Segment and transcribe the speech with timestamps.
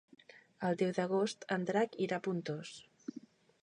[0.69, 2.77] El deu d'agost en Drac irà a Pontós.